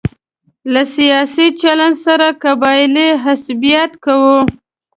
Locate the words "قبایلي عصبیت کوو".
2.43-4.37